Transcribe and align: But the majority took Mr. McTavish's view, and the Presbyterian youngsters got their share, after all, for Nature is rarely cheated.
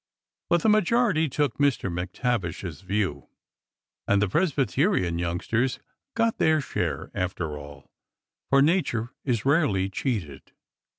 But 0.49 0.63
the 0.63 0.67
majority 0.69 1.29
took 1.29 1.59
Mr. 1.59 1.91
McTavish's 1.91 2.81
view, 2.81 3.27
and 4.07 4.19
the 4.19 4.27
Presbyterian 4.27 5.19
youngsters 5.19 5.77
got 6.15 6.39
their 6.39 6.59
share, 6.59 7.11
after 7.13 7.55
all, 7.55 7.91
for 8.49 8.63
Nature 8.63 9.11
is 9.25 9.45
rarely 9.45 9.91
cheated. 9.91 10.53